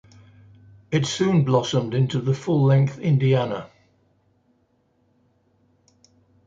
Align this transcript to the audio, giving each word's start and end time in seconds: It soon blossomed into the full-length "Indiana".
It 0.89 1.05
soon 1.05 1.45
blossomed 1.45 1.93
into 1.93 2.21
the 2.21 2.33
full-length 2.33 2.97
"Indiana". 2.97 3.69